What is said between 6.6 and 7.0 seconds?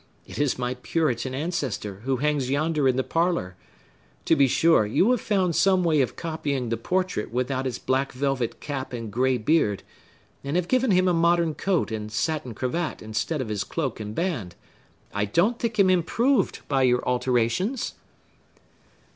the